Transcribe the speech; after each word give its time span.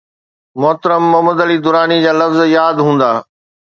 محترم 0.61 1.01
محمد 1.11 1.37
علي 1.45 1.57
دراني 1.65 1.97
جا 2.05 2.13
لفظ 2.21 2.39
ياد 2.57 2.77
هوندا. 2.85 3.11